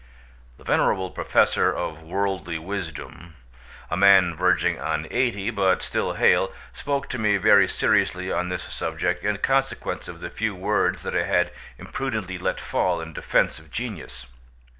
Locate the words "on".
4.81-5.05, 8.31-8.49